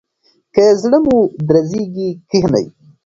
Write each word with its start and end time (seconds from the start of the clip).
که 0.53 0.63
زړه 0.81 0.97
مو 1.05 1.17
درزیږي 1.47 2.09
کښینئ. 2.29 2.65